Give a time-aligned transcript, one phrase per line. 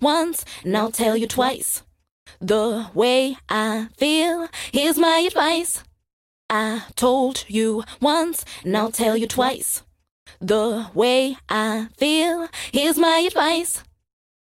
[0.00, 1.82] once, and I'll tell you twice.
[2.40, 5.82] The way I feel, here's my advice.
[6.48, 9.82] I told you once, and I'll tell you twice.
[10.40, 13.82] The way I feel, here's my advice.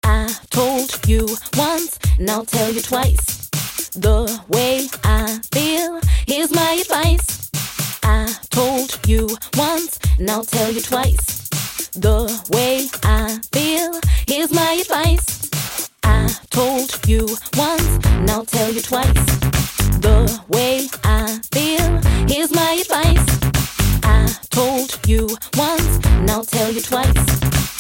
[0.03, 1.27] I told you
[1.57, 3.49] once, and I'll tell you twice.
[3.95, 7.51] The way I feel, here's my advice.
[8.03, 11.49] I told you once, and I'll tell you twice.
[11.95, 14.01] The way I feel,
[16.55, 17.27] told you
[17.57, 19.13] once, and I'll tell you twice.
[20.07, 23.27] The way I feel, here's my advice.
[24.05, 27.74] I told you once, and I'll tell you twice.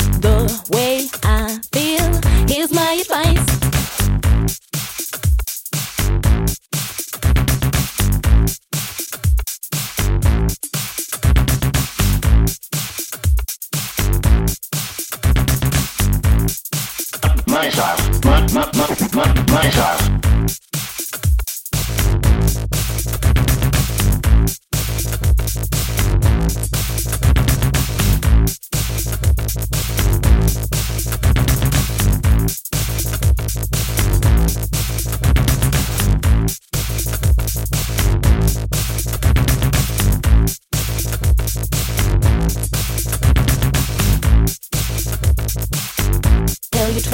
[17.55, 17.97] My style.
[18.25, 20.64] My, my, my, my, my style.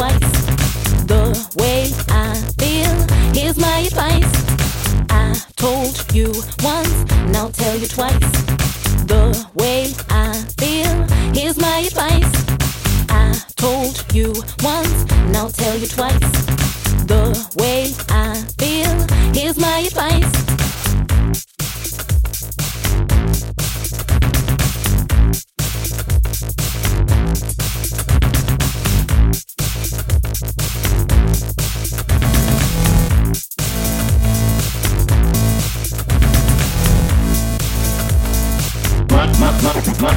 [0.01, 0.19] Twice.
[1.13, 1.25] The
[1.61, 2.95] way I feel,
[3.35, 4.33] here's my advice.
[5.11, 6.97] I told you once,
[7.37, 8.19] I'll tell you twice.
[9.13, 10.95] The way I feel,
[11.35, 12.33] here's my advice.
[13.11, 14.99] I told you once,
[15.37, 16.31] I'll tell you twice.
[17.13, 17.25] The
[17.59, 18.95] way I feel,
[19.35, 20.50] here's my advice.
[39.71, 40.11] My,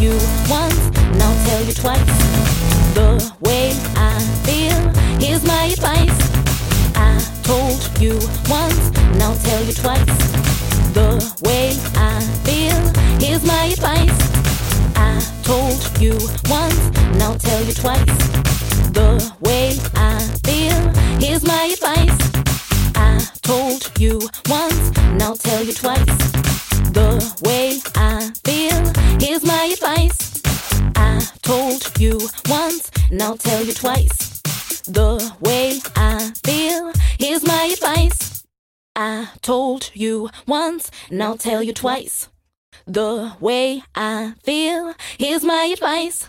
[0.00, 0.10] you
[0.48, 0.90] once,
[1.22, 2.06] I'll tell you twice.
[2.94, 4.78] The way I feel,
[5.18, 6.18] here's my advice.
[6.94, 8.14] I told you
[8.48, 10.04] once, and I'll tell you twice.
[10.92, 11.08] The
[11.44, 12.78] way I feel,
[13.20, 14.18] here's my advice.
[14.96, 16.12] I told you
[16.48, 18.04] once, I'll tell you twice.
[18.92, 20.78] The way I feel,
[21.20, 22.18] here's my advice.
[22.96, 24.92] I told you once,
[25.22, 26.55] I'll tell you twice.
[27.16, 30.42] The way I feel, here's my advice.
[30.96, 34.42] I told you once, and I'll tell you twice.
[34.82, 38.44] The way I feel, here's my advice.
[38.94, 42.28] I told you once, and I'll tell you twice.
[42.86, 46.28] The way I feel, here's my advice.